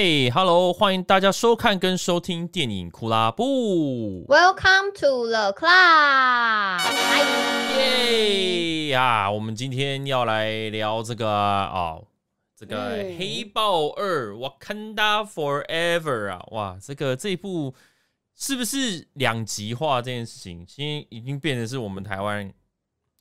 [0.00, 4.24] 嘿哈喽，欢迎大家收看跟收听电影库拉布。
[4.28, 6.80] Welcome to the club。
[7.76, 12.06] 耶呀，我们今天要来聊这个哦，
[12.56, 17.74] 这个《黑豹二》Wakanda Forever 啊，哇，这个这一部
[18.36, 22.48] 是不是两极化这件事情，现在已经变成是我们台湾。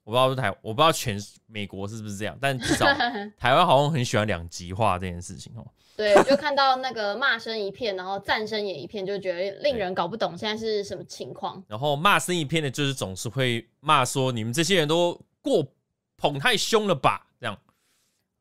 [0.08, 2.86] 我不知道是台，我不知道全美国是不是这样，但至少
[3.38, 5.68] 台湾好像很喜欢两极化这件事情哦。
[5.98, 11.62] 对，就看到那个骂声一片，然后赞声也一片，就觉得令人搞不懂现在是什么情况。
[11.68, 15.68] 然后骂声一片的，就是总是会骂说你们这些人都过
[16.16, 17.28] 捧太凶了吧？
[17.42, 17.60] 这样。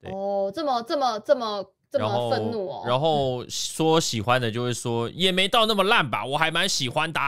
[0.03, 2.85] 哦，这么这么这么这么愤怒哦。
[2.87, 7.21] 然后说喜欢的就会说也没到那么烂吧，我还蛮喜欢的。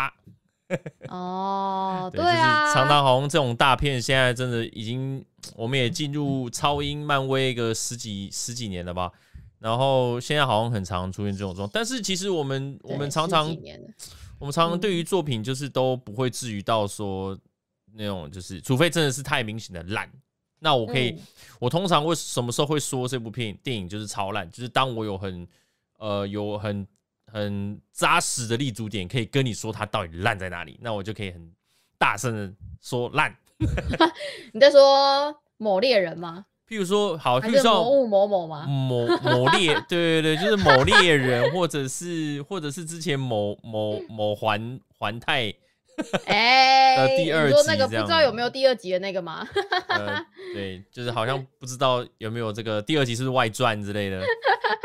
[1.08, 5.24] 哦，对啊，就是常常好像这种大片，现在真的已经，
[5.56, 9.10] 我们也进入超英漫威一个十几十几年了吧。
[9.58, 13.48] 然后现在好像很常出现这种状况，但是其实我们我们常常
[14.38, 17.36] 我们常常对于作品就是都不会至于到说
[17.94, 20.08] 那种就是，除非真的是太明显的烂，
[20.60, 21.18] 那我可以，嗯、
[21.60, 25.48] 我通常会什么时候会说这部片电影就是超烂，就是当我有很
[25.98, 26.86] 呃有很。
[27.32, 31.52] 很扎实的立足点，可以跟你说它到底烂在哪里，那我就可以很
[31.98, 33.34] 大声的说烂。
[34.52, 36.46] 你在说某猎人吗？
[36.68, 38.66] 譬如说，好，譬如说某物某某吗？
[38.66, 45.52] 某某猎， 对对对，就是某猎人，或者是或者是之前某某某环环太。
[46.26, 49.48] 哎， 呃，第二集说那个不知道有没有第二集的那个吗？
[49.88, 54.22] 呃，对，就是好像不知道有没有这个第二集是不是外传之类的。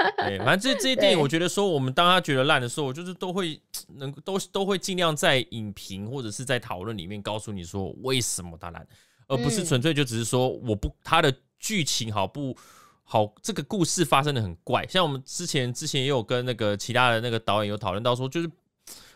[0.17, 3.59] 对，反正这这些电影，我觉得说我们当他觉得烂的时候，我就是都会
[3.95, 8.85] 能都都会尽量在影评或者是在讨论里面告诉你说为什么它烂，
[9.27, 12.55] 而不是纯粹就只是说我不它的剧情好不
[13.03, 14.85] 好，这个故事发生的很怪。
[14.87, 18.49] 像我们之前之前也有跟那个其他的那个导演有讨论到说，就是。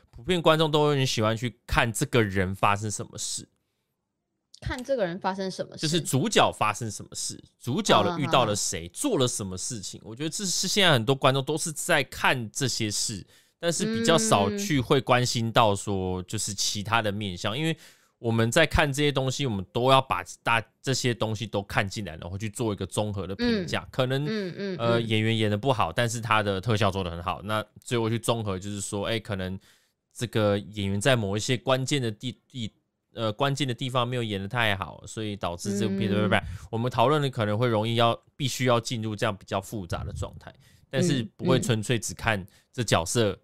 [0.10, 3.48] 普遍观众都很喜欢去看这个人发生什么事，
[4.68, 10.02] 看这个人发生什么事，就是主角发生什么事，主角的遇到了谁，做了什么事情。
[10.04, 13.26] 我觉得这是现在很多观众都是在看这些事，
[13.60, 17.78] 但是比较少去会关心到说就是其他的面向，因为
[18.20, 23.88] 我们在看这些东西，我们都要把大这些东西都看进来，然后去做一个综合的评价。
[23.90, 24.26] 可能
[24.78, 29.58] 呃演员演的不好，但是他的特效做的很好，那最后去综合就是说，哎，可能。
[30.20, 32.74] 这个演员在某一些关键的地地
[33.18, 36.40] 呃关键的地方没有演得太好，所以导致这部片对不对？
[36.70, 40.54] 我们讨论的可能会容易要必须要进入这样比较复杂的状态，
[40.90, 43.38] 但是不会纯粹只看这角色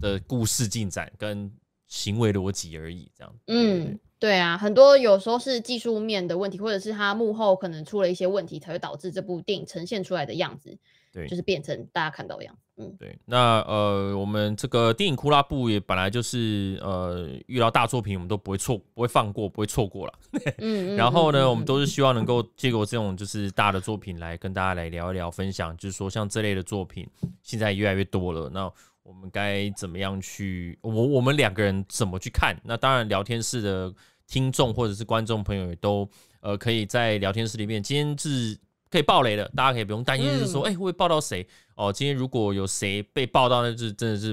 [0.00, 1.50] 的故事进展跟
[1.88, 3.34] 行为逻辑而已，这样。
[3.48, 10.74] 嗯，对啊，很多有时候是技术面的问题，或者是他幕后可能出了一些问题，才会导致这部电影呈现出来的样子。
[11.12, 12.60] 对，就是变成大家看到的样子。
[12.78, 13.18] 嗯，对。
[13.26, 20.12] 那呃，我们这个电影库拉布也本来就是呃，遇到大作品我们都不会错，不会放过，不会错过了。
[20.56, 20.96] 嗯。
[20.96, 27.06] 然后呢，我们都是希望能够借由这种就是大的作品来跟大家来聊一聊，分享，就是说像这类的作品
[27.42, 28.72] 现在越来越多了，那
[29.04, 30.76] 我们该怎么样去？
[30.80, 32.58] 我我们两个人怎么去看？
[32.64, 33.94] 那当然，聊天室的
[34.26, 36.08] 听众或者是观众朋友也都
[36.40, 38.58] 呃，可以在聊天室里面，今天是。
[38.90, 41.44] 可以爆雷的，大家可以不用担心，就是说，哎、嗯欸，会不会爆到谁？
[41.74, 44.32] 哦，今天如果有谁被爆到，那就真的是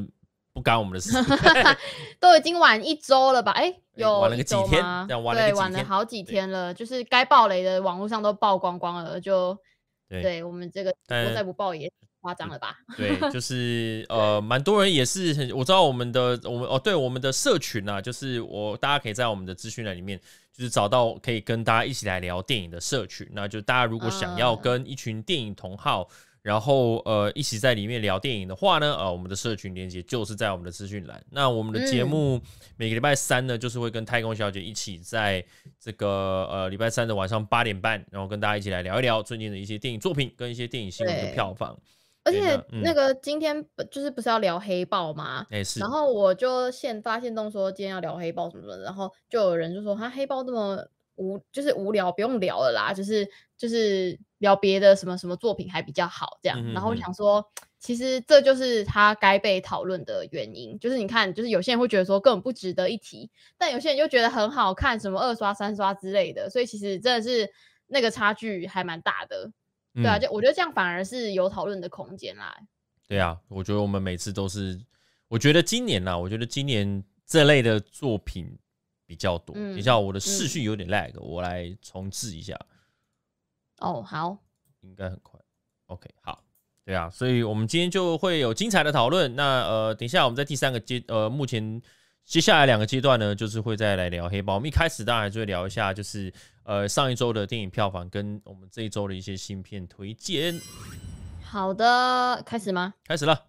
[0.53, 1.35] 不干我们的事情。
[2.21, 3.51] 都已经晚一周了吧？
[3.53, 6.71] 哎、欸，有晚了个几天，对，晚了好几天了。
[6.71, 9.57] 就是该爆雷的网络上都曝光光了，就
[10.07, 12.77] 对，对我们这个我再不爆也夸张了吧？
[12.95, 20.19] 对，就是呃，蛮多人也是很，我知道我们的我们哦，对，我们的社群啊，就是我大家可以在我们的资讯栏里面。
[20.53, 26.05] 就是找到可以跟大家一起来聊电影的社群，那就大家如果想要跟一群电影同好，
[26.41, 31.23] 然后呃一起在里面聊电影的话呢，呃我们的社群连接就是在我们的资讯栏。
[31.29, 32.39] 那我们的节目
[32.75, 35.43] 每个礼拜三呢，就是会跟太空小姐一起在
[35.79, 41.79] 这个呃礼拜三的晚上八点半，然后跟大家一起来聊一聊最近的一些电影作品跟一些电影新闻的票房。
[42.23, 45.45] 而且那个今天就是不是要聊黑豹吗？
[45.49, 45.79] 哎是。
[45.79, 50.85] 然后我就现发现动说今天要聊黑豹什么什么，然后就有人就说他黑豹这么
[51.15, 53.27] 无就是无聊，不用聊了啦，就是
[53.57, 56.73] 就是聊别的什么什么作品还比较好这样。
[56.73, 57.43] 然后我想说，
[57.79, 67.51] 其实这就是他该被讨论的原因，就是你看，就是有些人会觉得说根本不值得一提，但有些人又觉得很好看，什么二刷三刷之类的，所以其实真的是
[67.87, 69.51] 那个差距还蛮大的。
[69.93, 72.57] 对啊，就我觉得这样反而是有讨论的空间啦。
[73.07, 74.79] 对啊，我觉得我们每次都是，
[75.27, 78.57] 我觉得今年呐，我觉得今年这类的作品
[79.05, 79.53] 比较多。
[79.53, 82.57] 等一下，我的视讯有点 lag，我来重置一下。
[83.79, 84.37] 哦，好，
[84.81, 85.37] 应该很快。
[85.87, 86.41] OK，好，
[86.85, 89.35] 对啊，所以我们今天就会有精彩的讨论。
[89.35, 91.81] 那呃，等一下我们在第三个阶呃，目前
[92.25, 94.55] 接下来两个阶段呢，就是会再来聊黑豹。
[94.55, 96.31] 我们一开始当然就会聊一下，就是
[96.63, 100.53] 呃上一周的电影票房跟我们这一周的一些新片推荐。
[101.43, 102.93] 好的，开始吗？
[103.05, 103.47] 开始了，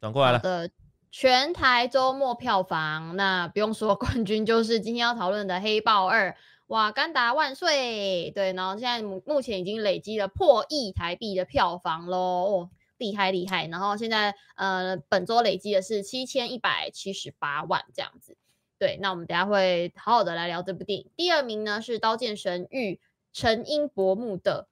[0.00, 0.38] 转过来了。
[0.38, 0.70] 好的，
[1.12, 6.30] 全台周末票房，那不用说，冠军就是今天要讨论的《黑豹二》。
[6.66, 8.32] 哇，甘达万岁！
[8.32, 13.66] 对，然后现在目前已经累积了破亿台币的票房喽，哦，厉害厉害！
[13.68, 18.36] 然后现在呃，本周累积的是七千一百七十八万这样子。
[18.78, 21.10] 对，那我们等下会好好的来聊这部电影。
[21.16, 23.00] 第二名呢是《刀剑神域：
[23.32, 24.68] 辰音柏木的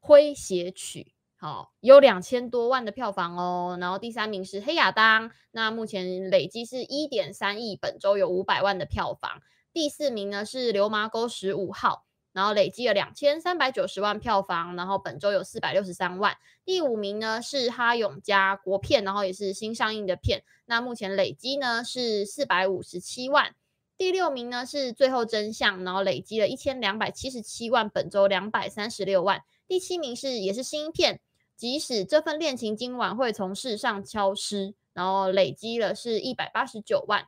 [0.00, 1.12] 诙谐曲》，
[1.44, 3.76] 好，有两千多万的票房哦。
[3.80, 9.42] 然后第三名是《黑亚当》，那目前累积是一点三亿，本周有五百万的票房。
[9.72, 12.06] 第四名呢是《流麻沟十五号》，
[12.38, 16.36] 然后累积了两千三百九十万票房，然后本周有四百六十三万。
[16.64, 23.56] 第五名呢是哈永家国片，然后也是新上映的片，那目前累积呢是四百五十七万。
[23.96, 29.42] 第六名呢是《最后真相》，然后累积了一千两百七十七万，本周两百三十六万。
[29.66, 31.18] 第七名是也是新片，
[31.56, 37.26] 即使这份恋情今晚会从世上消失，然后累积了是一百八十九万。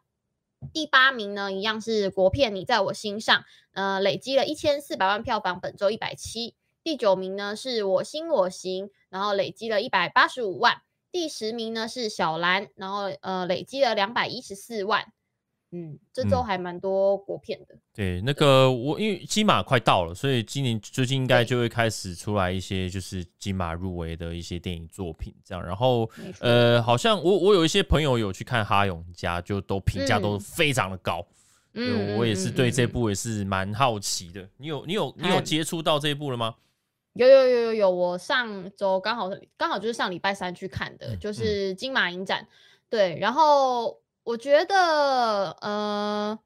[0.73, 3.41] 第八名呢，一样是国片《你在我心上》，
[3.73, 6.55] 呃，累积了一千四百万票房，本周一百七。
[6.83, 10.83] 第九名呢是我心我行，然后累积了一百八十五万。
[11.11, 15.13] 第十名呢是小兰，然后呃累积了两百一十四万。
[15.73, 17.75] 嗯，这周还蛮多国片的。
[17.77, 25.65] 嗯、对，那个我因为金马快到了，所以今年最近应该就会开始出来一些就是金马入围的一些电影作品，这样。
[25.65, 31.25] 然后呃，好像我我有一些朋友有去看《哈勇家》，就都评价都非常的高。
[31.75, 34.45] 嗯，我也是对这部也是蛮好奇的。
[34.57, 36.57] 你有你有你有接触到这一部了吗？
[37.13, 42.45] 有有有有有，我上周刚好刚好就是上礼拜三去看的，嗯、就是金马影展。
[42.89, 44.00] 对，然后。
[44.23, 46.39] 我觉得，呃，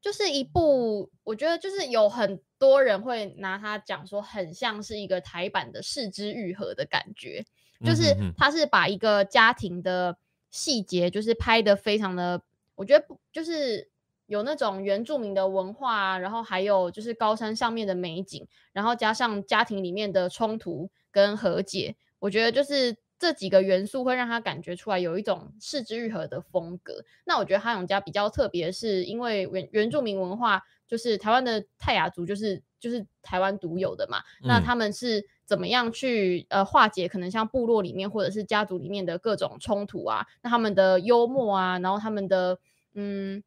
[0.00, 7.44] 就是一部，我觉得就是有很多人会拿它讲说，很像是一个台版的《四肢愈合》的感觉，
[7.84, 10.16] 就是它是把一个家庭的
[10.50, 12.42] 细节，就是拍的非常的，
[12.74, 13.90] 我觉得就是
[14.26, 22.96] 有那种原住民的文化，然后还有就是高山上面的美景，然后加上家庭里面的冲突跟和解，我觉得就是。
[23.22, 27.04] 这几个元素会让他感觉出来有一种是枝裕和的风格。
[27.22, 34.18] 那我觉得哈永家比较特别，是因为原原住民文化就是台湾的泰雅族，就是就是台湾独有的嘛。
[34.42, 40.26] 嗯、那他们是怎么样去呃化解可能像部落里面或者是家族里面的各种冲突啊？
[40.42, 42.58] 那他们的幽默啊，然后他们的
[42.94, 43.40] 嗯，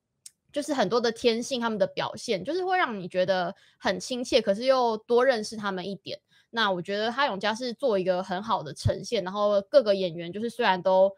[0.53, 6.17] 就是很多的天性，他们的表现，就是会让你觉得很亲切，可是又多认识他们一点。
[6.55, 11.11] 那我觉得哈永家是做一个很好的呈现，然后各个演员就是虽然都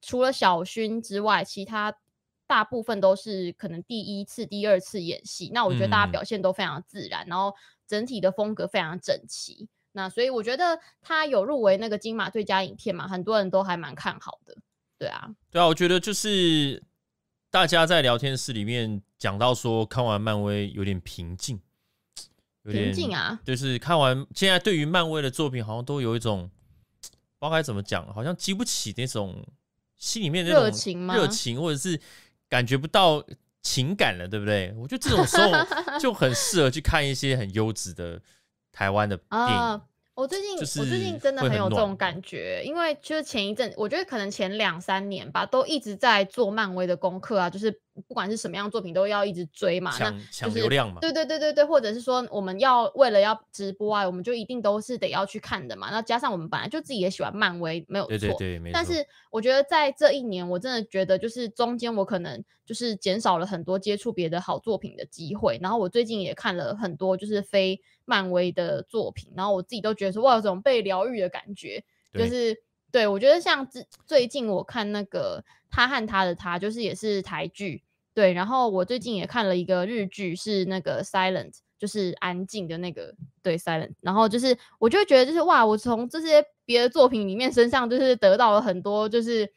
[0.00, 1.92] 除了小薰之外，其他
[2.46, 5.50] 大部分都是可能第一次、第二次演戏。
[5.52, 7.52] 那我觉得大家表现都非常自然，嗯、然后
[7.88, 9.68] 整体的风格非常整齐。
[9.90, 14.56] 那所以我觉得他有入围那个金马最佳影片嘛，很多人都还蛮看好的。
[14.96, 16.80] 对啊，对啊，我觉得就是
[17.50, 21.60] 大家在聊天室里面讲到说，看完漫威有点平静。
[22.64, 26.50] 有点平静啊，就是看完现在对于漫威的作品，好像都有一种
[27.00, 29.46] 不知道该怎么讲，好像激不起那种
[29.96, 31.14] 心里面那种热情吗？
[31.16, 32.00] 热情，或者是
[32.48, 33.24] 感觉不到
[33.62, 34.74] 情感了，对不对？
[34.76, 35.50] 我觉得这种时候
[35.98, 38.20] 就很适合去看一些很优质的
[38.72, 39.56] 台湾的电影。
[39.56, 39.82] 啊
[40.16, 55.90] 我最近，我最近真的很有这种感觉，因为就是前一阵，我觉得可能前两三年吧，都一直在做漫威的功课啊，就是不管是什么样的作品，都要一直追嘛，抢抢流量嘛，对对对对对，或者是说我们要为了要直播啊，我们就一定都是得要去看的嘛。
[55.90, 58.74] 那加上我们本来就自己也喜欢漫威，没有错，对对对，没错。
[58.74, 67.80] 但是我觉得在这一年，我真的觉得就是中间我可能就是减少了很多接触别的好作品的机会，然后我最近也看了很多就是非。
[68.06, 71.82] 漫威的作品，然后我自己都觉得说，哇，有种被疗愈的感觉，
[72.12, 72.54] 就是
[72.92, 77.82] 对我觉得像最最近我看那个他和他的他，就是也是台剧，
[78.14, 89.52] 对，然后我最近也看了一个日剧，是那个 Silent，就是安静的那个，对 Silent，然后就是我就会觉得就是哇，我从这些别的作品里面身上就是得到了很多就是。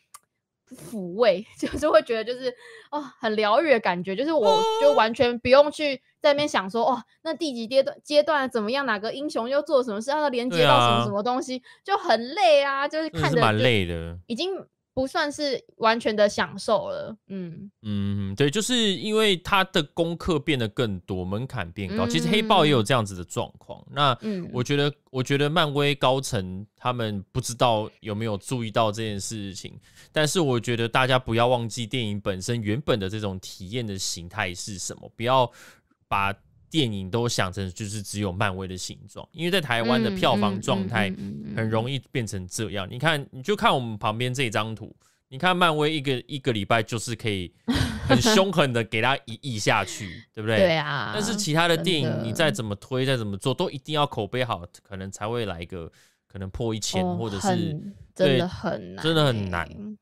[0.91, 2.53] 抚慰， 就是会觉得就是
[2.91, 14.57] 哦，很疗愈的感觉，就是我就完全不用去在那边想说哦，那第几阶段阶段怎么样，哪个英雄又做什么事，让它连接到什么什么东西，啊、就很累啊，就是看着蛮累的，已经
[14.97, 17.15] 不算是完全的享受了。
[17.27, 22.07] 嗯嗯，对，就是因为他的功课变得更多，门槛变高。
[22.07, 23.79] 其实黑豹也有这样子的状况。
[23.91, 24.17] 嗯、那
[24.51, 29.79] 我觉得，我觉得漫威高层他们不知道有没有注意到这件事情，
[30.11, 35.47] 但是我觉得大家不要忘记电影本身原本的这种体验的形态是什么，不要
[36.07, 36.33] 把。
[36.69, 41.13] 电影都想成就是只有漫威的形状，因为在台湾的票房状态
[41.55, 42.87] 很容易变成这样。
[42.89, 44.95] 你看，你就看我们旁边这张图，
[45.29, 47.53] 你看漫威一个一个礼拜就是可以
[48.07, 50.57] 很凶狠的给他一亿下去，对不对？
[50.57, 51.11] 对啊。
[51.13, 55.91] 但是其他的电影，你再怎么推，再怎么做，都一定要口碑好，可能才会来一个
[56.27, 57.79] 可能破一千，或者是
[58.13, 59.97] 真的很难，真的很难。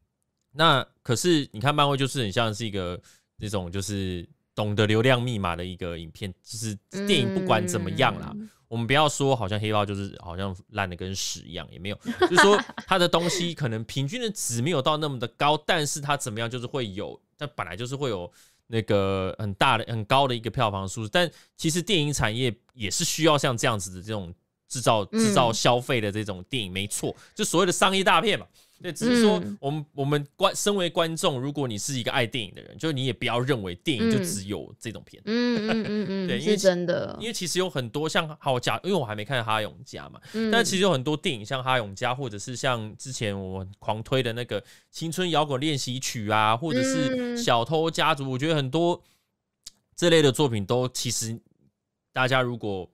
[0.51, 2.99] 那可是你看漫威，就是很像是一个
[3.37, 4.27] 那种就是。
[4.55, 6.73] 懂得流量密码的一个影片，就是
[7.05, 12.57] 电影不管怎么样啦，嗯、我们不要说好像黑豹就是好像烂的跟屎一样，也没有， 就是说
[12.87, 18.31] 它的东西可能平均的值没有到那么的高，但是它怎么样就是会有，它本来就是会有
[18.67, 24.33] 那个很大的很高的一个票房数字，但其实电影产业也是需要像这样子的这种
[24.69, 28.47] 制造制造消费的这种电影，没错，就所谓的商业大片嘛。
[28.81, 35.23] 对，只是说我们、嗯、我们观身为观众，如果你是一个爱电影的人，就你也不要认为电影就只有这种片。
[35.25, 49.01] 嗯嗯嗯嗯， 对，因为真的，因为其实有很多像好家，因为我还没看哈永家嘛，嗯、但其实有很多电影像哈永家，或者是像之前我们狂推的那个青春摇滚练习曲啊，或者是小偷家族，我觉得很多
[49.95, 51.39] 这类的作品都其实
[52.11, 52.87] 大家如果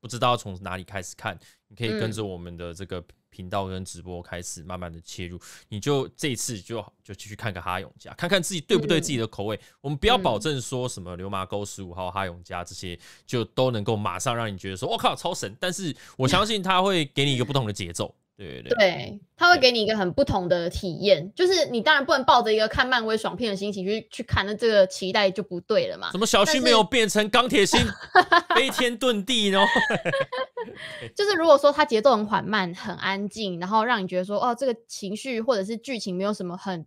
[0.00, 1.36] 不知道从哪里开始看，
[1.66, 3.04] 你可以跟着我们的这个。
[3.30, 9.56] 频道跟直播开始慢慢的切入，你就这一次就就继续看个哈永家，看看自己对不对自己的口味。
[9.56, 18.14] 嗯、我们不要保证说什么流麻沟十五号哈永家这些就都能够马上让你觉得说我靠超神，但是我相信他会给你一个不同的节奏。
[18.48, 26.10] 对对对，他会给你一个很不同的体验，就是你当然不能抱着一个看漫威爽片的心情去去看，那这个期待就不对了嘛。
[26.10, 27.78] 怎么小薰没有变成钢铁心，
[28.56, 29.58] 飞天遁地呢？
[31.14, 36.86] 就是如果说它节奏很缓慢、很安静，然后让你觉得说哦，这个情绪或者是剧情没有什么很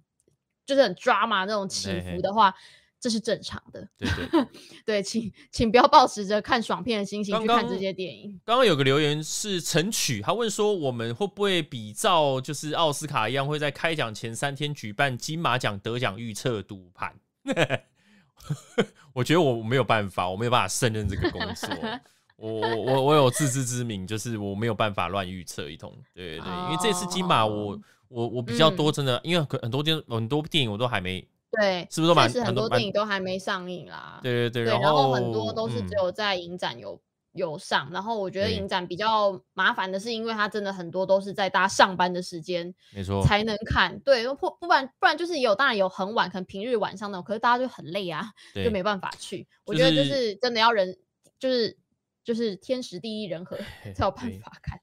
[0.66, 2.56] 就是很 drama 那种起伏的话。
[3.04, 4.48] 这是正常的，对 对
[4.86, 8.40] 对，请请不要抱持着看爽片的心情去看这些电影。
[8.46, 17.14] 刚刚有个留言是陈曲，他问说我们会不会比照就是奥斯卡一样，会在开奖前三天举办金马奖得奖预测赌盘？
[19.12, 21.70] 我觉得我没有办法，我没有办法胜任这个工作。
[22.38, 25.94] 我我我有自知之明，就是我没有办法乱预测一通。
[26.14, 31.28] 对对對，因为这次金马我我我比较多，真的，嗯、因为很多电很多电影我都还没。
[31.60, 34.20] 对，是不是都很多电影都还没上映啦。
[34.24, 37.00] 对对对，对，然后很多都是只有在影展有、嗯、
[37.34, 37.90] 有上。
[37.92, 44.00] 然后我觉得影展比较麻烦的是，因为它真的很多都是在大家上班的时间，没错，才能看。
[44.00, 49.48] 对，不不然不然就是有，当然有很晚，可能平日晚上那种，可是大家就很累啊，就没办法去。
[49.66, 50.98] 我觉得就是真的要人，
[51.38, 51.78] 就是
[52.24, 53.58] 就是天时地利人和
[53.96, 54.80] 才有办法看。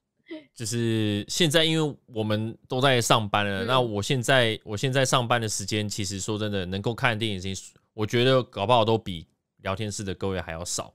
[0.53, 3.63] 就是现在，因为我们都在上班了。
[3.63, 9.25] 嗯、那我现在，我现在上班的时间，其实说真的，能够看电影的时间，我觉得搞不好都比
[9.63, 10.93] 聊天室的各位还要少。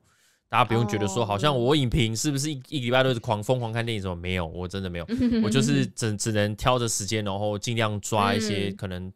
[0.49, 4.01] 大家不用觉得说，好像我影评是不是一一礼拜都是狂疯狂看电影？
[4.01, 4.47] 什么没有？
[4.47, 5.07] 我真的没有，
[5.43, 9.13] 我就是只只能挑着时间，然后尽量抓一些可能，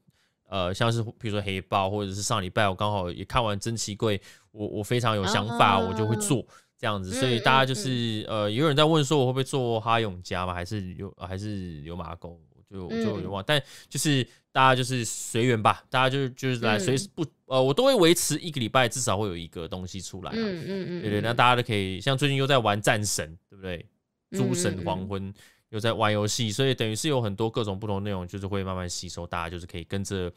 [0.48, 4.18] 呃，像是比如说黑豹，或者是上礼拜我刚好也看完《珍奇柜》，
[4.50, 6.44] 我我非常有想法，我就会做。
[6.80, 10.54] 这样子，所以大家就是、嗯嗯、呃，有人在问说我会不会做哈永家嘛？
[10.54, 12.40] 还是有还是流麻狗？
[12.70, 23.84] 就就忘，嗯、但就是大家就是随缘吧，大家就就是来随时不呃，我都会维持一个礼拜至少会有一个东西出来、啊，嗯嗯嗯，对对，那大家都可以像最近又在玩战神，对不对？
[24.30, 25.34] 诸神黄昏
[25.70, 30.32] 又在玩游戏，所以等于是有很多各种不同的内容，就是会慢慢吸收，大家就是可以跟着。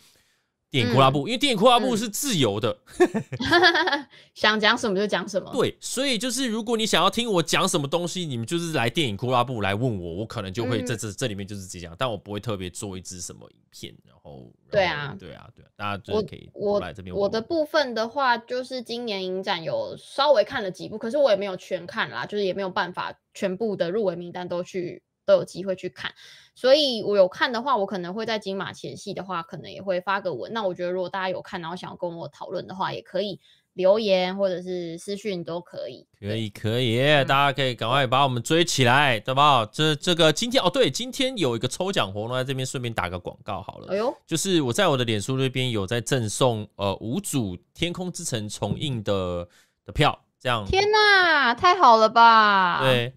[0.73, 5.51] 电影库拉布，嗯、因为电影库拉布是自由的，嗯、 想讲什么就讲什么。
[5.53, 17.15] 对，所以就是如果你想要听我讲什么东西，你们就是来电影库拉布来问我，我可能就会在这、嗯、这里面就是这样，但我不会特别做一支什么影片，然后，然后对啊，对啊，对啊，大家就是可以我来这边。
[17.15, 25.03] 我的部分的话，就是今年影展有稍微看了几部，可是我也没有全看啦，就是也没有办法全部的入围名单都去。
[25.25, 26.13] 都有机会去看，
[26.53, 30.51] 所以我有看的话，我可能会在金马前戏的话，可能也会发个文。
[30.53, 33.39] 那我觉得，如果大家有看，然后想要跟我讨论的话，也可以
[33.73, 36.05] 留言或者是私讯都可以。
[36.19, 39.65] 可以，可以，嗯、大家可以赶快把我们追起来，对吧？
[39.71, 43.87] 这这个今天哦，对，今天有一个抽奖活动，在这边顺便打个广告好了。
[43.91, 49.47] 哎呦，就是我在我的脸书那边有在赠送呃五组《天空之城》重映的
[49.85, 50.65] 的票，这样。
[50.65, 52.81] 天哪，太好了吧？
[52.81, 53.13] 对。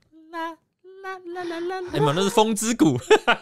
[1.34, 2.98] 啦啦啦啦，哎妈，那是风之谷，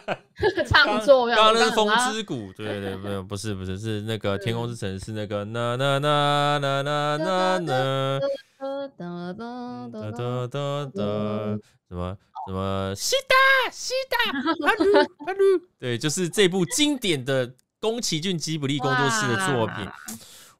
[0.67, 8.19] 唱作，刚刚那是风之谷，对对对， 没有，不是不是，是那个天空之城，是那个那那那那那那那，
[8.97, 9.89] 哒哒。
[9.91, 11.01] 哒哒哒哒，
[11.87, 12.17] 什么
[12.47, 14.93] 什么西达西达， 哈鲁
[15.25, 19.87] 哈鲁，对，就是这部经典的宫崎骏吉卜力工作室的作品。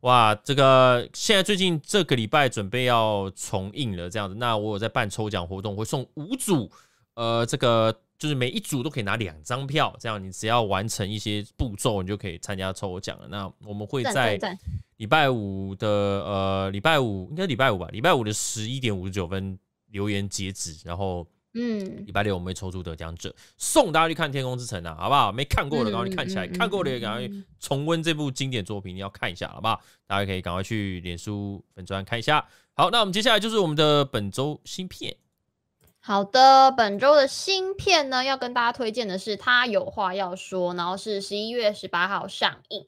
[0.01, 4.35] 哇，这个现在最近这个礼拜准备要重映了，这样子。
[4.35, 6.69] 那我有在办抽奖活动，会送五组，
[7.15, 13.27] 呃，这个就是每一组都可以拿两张票，这样你只要完成一些步骤，你就可以参加抽奖了。
[13.27, 14.39] 那我们会在
[14.97, 19.57] 礼拜五的呃礼拜五应该礼拜五吧，礼拜五的十一点五十九分
[19.87, 21.27] 留言截止，然后。
[21.57, 25.31] 嗯，礼拜六我们会抽出得奖者，送大家去看《天空之城》啊，好不好？
[25.31, 29.79] 没看过的赶快去看起来，嗯、看过的也赶快重温这部经典作品，你要看一下，好不好？
[30.05, 32.45] 大家可以赶快去脸书粉专看一下。
[32.73, 35.15] 好，那我们接下来就是我们的本周新片。
[36.07, 42.85] 好的，本周的新片呢，要跟大家推荐的是《他有话要说》，然后是十一月十八号上映。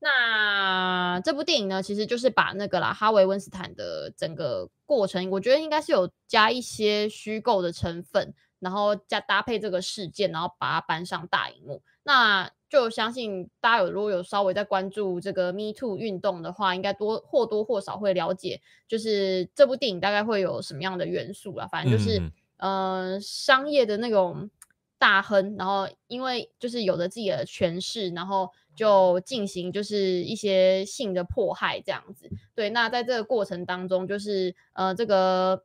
[0.00, 11.82] 那这部电影呢，其实就是把那个啦，哈维温斯坦的整个过程，我觉得应该是有加一些虚构的成分，然后加搭配这个事件，然后把它搬上大荧幕。
[12.02, 21.66] 那就相信大家有如果有稍微在关注这个 Me Too 运动的话，应该多或多或少会了解，就是这部电影大概会有什么样的元素啦。
[21.66, 22.20] 反正就是
[22.58, 24.50] 呃，商业的那种
[24.98, 28.50] 大亨，然后因为就是有着自己的权势，然后。
[28.78, 32.70] 就进行就是一些性的迫害这样子，对。
[32.70, 35.64] 那在这个过程当中，就是呃，这个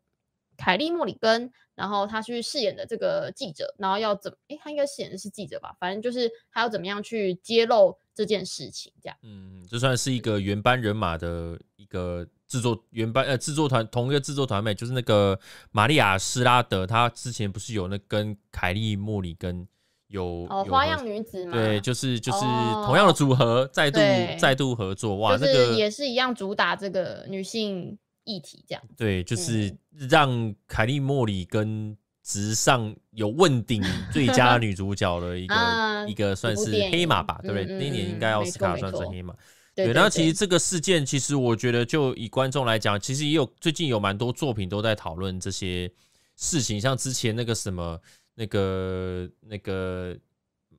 [0.57, 4.37] 凯利莫里根，然后他去饰演的这个记者，然后要怎么？
[4.47, 5.77] 诶，他应该饰演的是记者吧？
[5.79, 9.15] 反正就是他要怎么样去揭露这件事情，这样。
[9.21, 15.39] 嗯，这算是一个原班人马的一个制作原班呃制作团同一个制作团妹，就是那个
[15.71, 19.67] 玛利亚施拉德，她之前不是有那跟凯利莫里根。
[20.09, 22.41] 有哦，花样女子嘛，对，就是就是
[22.85, 23.99] 同样的组合再度
[24.37, 28.83] 再度合作，哇，那个也是一样主打这个女性议题这样。
[28.95, 29.75] 对，就是
[30.07, 35.55] 让凯利莫里根直上有问鼎最佳女主角的一个
[36.07, 37.65] 一个算是黑马吧，对不对？
[37.65, 39.33] 那一年应该奥斯卡算是黑马。
[39.75, 45.91] 对，那其实这个事件，其实我觉得就以观众来讲，其实也有最近有蛮多作品都在讨论这些
[46.35, 47.99] 事情，像之前那个什么。
[48.35, 50.17] 那个那个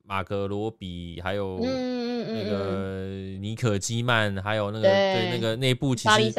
[0.03, 1.57] 马格罗比，还有
[2.23, 3.05] 那个
[3.39, 6.33] 尼可基曼，还有那个对那个内部，其实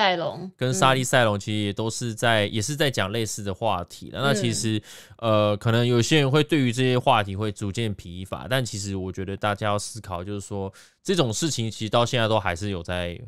[0.56, 4.10] 跟莎莉赛隆其实也都是在也是在讲类似的话题。
[4.12, 4.80] 那其实
[5.18, 13.20] 呃，可能有些人会对于这些话题会逐渐疲乏，但其实我觉得大家要思考，就是说这种事情其实到现在都还是有在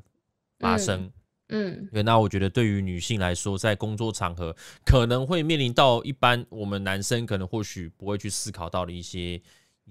[0.58, 1.10] 发生。
[1.50, 9.40] 嗯，对，那我觉得对于女性来说，在工作场合可能会面临到一般我们男生可能或许不会去思考到的一些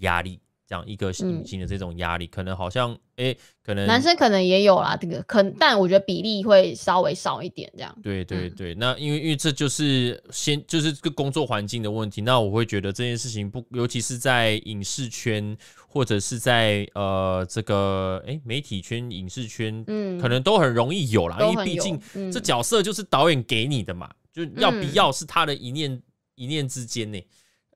[0.02, 7.98] 压力，这样一个女性的这种压力，嗯、可能好像哎、欸，可能男生可能也有啦，这个可但我觉得比例会稍微少一点，这样。
[8.04, 15.58] 对对对，嗯、那因为因为这就是先就是这个工作环境的问题，那我会觉得这件事情不，尤其是在影视圈。
[15.90, 22.00] 或者是在呃这个哎、欸、媒体圈、影视圈，嗯，可能都很容易有啦，因为毕竟
[22.32, 26.00] 这角色就是导演给你的嘛，就要不要是他的一念
[26.36, 27.20] 一念之间呢，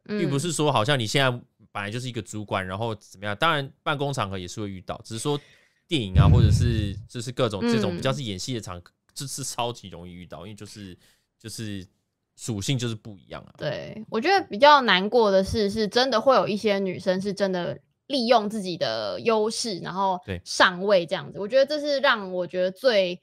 [0.04, 3.36] 并不是说好像你现在本来就是一个主管，然后怎么样？
[3.36, 5.40] 当然办公场合也是会遇到，只是说
[5.88, 8.82] 电影啊，或者是就是各种这种比较是演戏的场，
[9.14, 10.98] 这是超级容易遇到，因为就是
[11.40, 11.88] 就是
[12.36, 13.54] 属性就是不一样啊。
[13.58, 17.80] 对，我觉得比较难过的是，是真的会有一些女生是真的。
[18.08, 23.18] 利用自己的优势，然后上位这样子，我觉得这是让我觉得最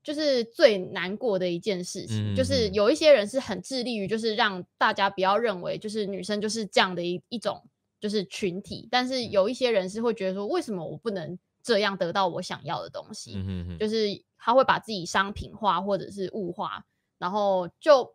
[0.00, 2.34] 就是最难过的一件事情。
[2.34, 7.60] 嗯、就是有一些人是很致力于，就是让大家不要认为就是女生就是这样的一一种
[8.00, 13.34] 就是群体，但是有一些人是会觉得说，为什么我不能这样得到我想要的东西？
[13.36, 14.06] 嗯、哼哼就是
[14.36, 16.84] 他会把自己商品化或者是物化，
[17.18, 18.14] 然后就。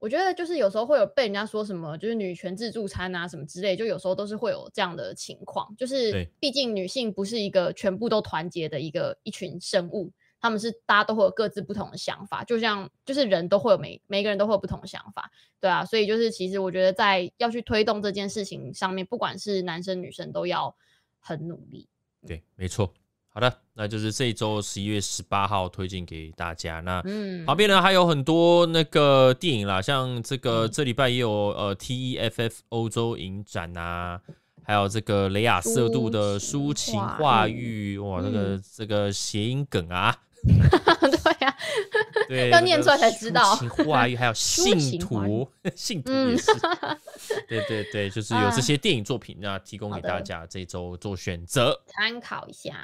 [0.00, 5.74] 我觉得就是有时候会有被人家说什么，就是女权自助餐啊什么之类，就有时候都是会有这样的情况。
[5.78, 10.12] 就是毕竟女性不是一个全部都团结的一个一群生物，
[10.44, 15.82] 他们是大家都会有各自不同的想法，就像就是人都会有每每个人都会有不同的想法，对啊。
[15.82, 20.76] 所以就是其实我觉得在要去推动这件事情上面，不管是男生女生都要
[21.18, 21.88] 很努力。
[22.26, 22.92] 对，没错。
[23.28, 26.80] 好的，那就是这一周十一月十八号推荐给大家。
[26.80, 27.02] 那
[27.46, 34.20] 旁边呢还有很多那个电影啦，像这个这礼拜也有呃 TEFF 欧洲影展啊，
[34.62, 41.56] 还有这个雷亚色度的抒情话语，哇，那个这个谐音梗啊，对呀，
[42.28, 43.54] 对，要念出来才知道。
[43.56, 46.52] 抒情华语还有 信徒，信徒也是。
[47.48, 52.74] 对对对，就是有这些电影作品，那提供给大家这周做选择，参考一下。